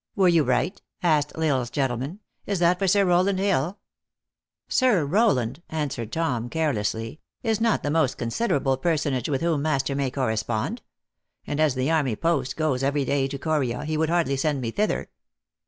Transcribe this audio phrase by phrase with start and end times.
[0.14, 3.80] "Were you right?" asked L Isle s gentleman." Is that for Sir Eowland Hill
[4.68, 10.12] ?""Sir Rowland," answered Tom, carelessly," is not the most considerable personage with whom master may
[10.12, 10.82] correspond.
[11.48, 14.70] And as the army post goes every day to Coma, he would hardly send me
[14.70, 15.08] thither."